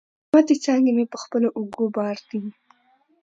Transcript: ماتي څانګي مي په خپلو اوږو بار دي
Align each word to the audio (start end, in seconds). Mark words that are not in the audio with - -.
ماتي 0.31 0.55
څانګي 0.63 0.91
مي 0.97 1.05
په 1.13 1.17
خپلو 1.23 1.47
اوږو 1.57 1.85
بار 1.95 2.17
دي 2.29 2.39